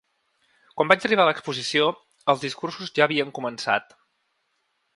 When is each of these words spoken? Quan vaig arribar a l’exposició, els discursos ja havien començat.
Quan 0.79 0.89
vaig 0.91 1.05
arribar 1.09 1.25
a 1.25 1.29
l’exposició, 1.29 1.91
els 2.35 2.41
discursos 2.47 2.95
ja 2.97 3.07
havien 3.07 3.35
començat. 3.39 3.97